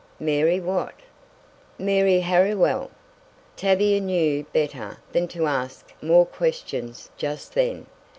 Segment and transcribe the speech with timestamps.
[0.19, 0.95] "Mary what?"
[1.77, 2.89] "Mary Harriwell."
[3.55, 7.85] Tavia knew better than to ask more questions just then.